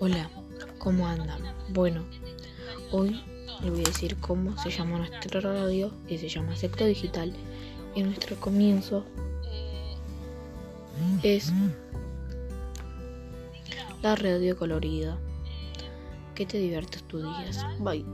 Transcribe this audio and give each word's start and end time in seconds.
Hola, 0.00 0.30
¿cómo 0.78 1.08
andan? 1.08 1.40
Bueno, 1.70 2.04
hoy 2.92 3.20
les 3.62 3.70
voy 3.70 3.80
a 3.80 3.88
decir 3.88 4.16
cómo 4.20 4.56
se 4.62 4.70
llama 4.70 4.98
nuestra 4.98 5.40
radio, 5.40 5.90
que 6.06 6.18
se 6.18 6.28
llama 6.28 6.54
Secto 6.54 6.84
Digital, 6.84 7.32
y 7.96 8.04
nuestro 8.04 8.36
comienzo 8.36 9.04
es 11.24 11.52
la 14.02 14.14
radio 14.14 14.56
colorida. 14.56 15.18
Que 16.36 16.46
te 16.46 16.58
diviertas 16.58 17.02
tus 17.02 17.22
días. 17.22 17.66
Bye. 17.80 18.04